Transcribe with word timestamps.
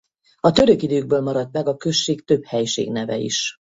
A 0.39 0.51
török 0.51 0.81
időkből 0.81 1.21
maradt 1.21 1.51
meg 1.51 1.67
a 1.67 1.75
község 1.77 2.25
több 2.25 2.45
helységneve 2.45 3.17
is. 3.17 3.59